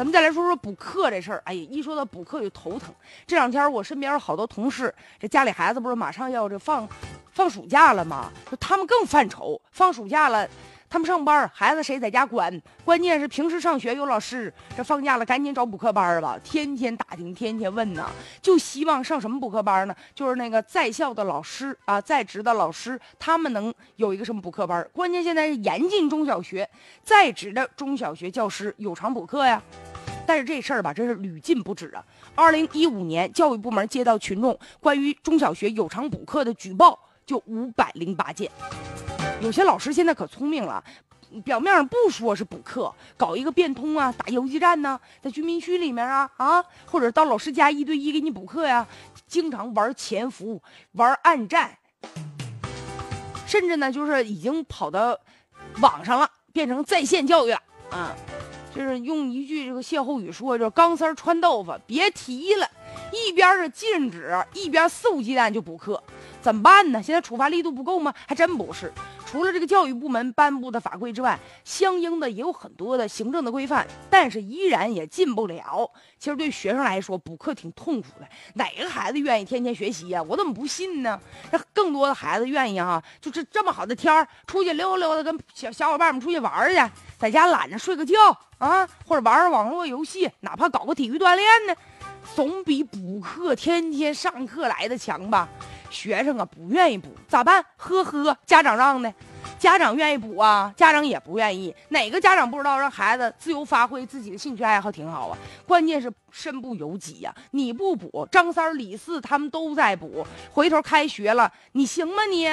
[0.00, 1.42] 咱们再来说说补课这事儿。
[1.44, 2.90] 哎呀，一说到补课就头疼。
[3.26, 6.88] 这两天我身边好多同事，这家里孩子不是马上要这放
[7.32, 8.32] 放暑假了吗？
[8.50, 10.48] 就他们更犯愁，放暑假了。
[10.88, 12.60] 他们上班，孩子谁在家管？
[12.84, 18.10] 关键是平时上学有老师，这放假了赶紧找补课班吧，天天打听，天天问呐，
[18.42, 19.94] 就希望上什么补课班呢？
[20.14, 24.84] 就是那个在校的老师啊，在职的老师，他们能有一个什么补课班？
[24.92, 26.68] 关键现在是严禁中小学
[27.04, 29.62] 在职的中小学教师有偿补课呀。
[30.30, 32.04] 但是这事儿吧，真是屡禁不止啊！
[32.36, 36.96] 二零一五年，教育部门接到群众关于中小学有偿补课的举报
[37.26, 38.48] 就五百零八件。
[39.40, 40.84] 有些老师现在可聪明了，
[41.44, 48.86] 表面上不说是补课，搞一个变通啊，打游击战呢，在居民区里面啊啊，或者到老师家一对一给你补课呀，
[49.26, 51.76] 经常玩潜伏、玩暗战，
[53.48, 55.18] 甚至呢就是已经跑到
[55.80, 57.60] 网上了，变成在线教育了
[57.90, 58.14] 啊，
[58.74, 62.68] 就是用一句这个歇后语说，就是钢丝穿豆腐，别提了，
[63.12, 66.02] 一边是禁止，一边肆无忌惮就补课，
[66.40, 67.02] 怎么办呢？
[67.02, 68.14] 现在处罚力度不够吗？
[68.26, 68.92] 还真不是。
[69.26, 75.88] 除了这个教育部门颁布的法规之外，相应的也有很多的行政的规范，但是依然也进不了。
[76.18, 78.26] 其实对学生来说，补课挺痛苦的。
[78.54, 80.20] 哪个孩子愿意天天学习呀？
[80.20, 81.20] 我怎么不信呢？
[81.52, 91.74] 那更多的孩子愿意哈，就是这么好的天儿，出去溜达溜达，跟小小伙伴们出去玩去，在家懒着睡个觉啊，或者玩玩网络游戏，哪怕搞个体育锻炼呢，
[92.36, 95.48] 总比补课天天上课来的强吧。
[95.88, 97.64] 学生啊，不愿意补，咋办？
[97.76, 99.12] 呵呵，家长让的，
[99.58, 101.74] 家长愿意补啊，家长也不愿意。
[101.88, 105.38] 哪个家长不知道让孩子自由发挥自己的兴趣爱好挺好啊？
[105.66, 107.34] 关键是身不由己呀！
[107.50, 112.46] 你不补，张三李四他们都在补，回头开学了，你行吗你？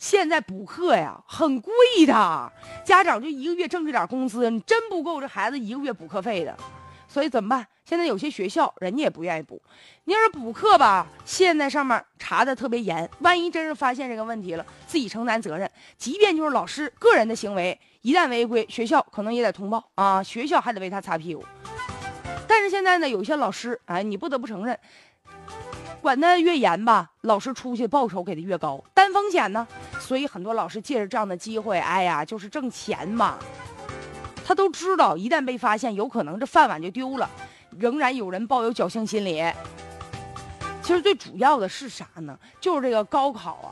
[0.00, 1.74] 现在补课呀，很贵
[2.06, 2.52] 的，
[2.86, 6.56] 家长就一个月挣这点工资，你真不够这孩子一个月补课费的。
[7.06, 7.66] 所以怎么办？
[7.84, 9.60] 现在有些学校人家也不愿意补。
[10.04, 15.70] 你要是补课吧，现在上面查的特别严，万一真是发现这个问题了，自己承担责任。
[15.98, 21.44] 即便就是老师个人的行为，一旦违规，学校可能也得通报啊，学校还得为他擦屁股。
[22.48, 24.78] 但是现在呢，有些老师，哎，你不得不承认，
[26.00, 29.66] 管得越严吧，老师出去报酬给的越高，担风险呢。
[29.98, 33.38] 所以很多老师借着这样的机会，哎呀，就是挣钱嘛。
[34.44, 37.28] 他都知道，一旦被发现，有可能这饭碗就丢了。
[37.78, 39.44] 仍然有人抱有侥幸心理。
[40.82, 42.36] 其实最主要的是啥呢？
[42.60, 43.70] 就是这个高考啊，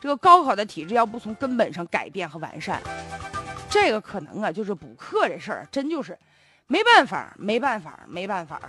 [0.00, 2.82] 这个高考的体制要不从根本上改变和完善，
[3.70, 6.18] 这个可能啊，就是补课这事儿，真就是
[6.66, 8.60] 没办法，没办法，没办法。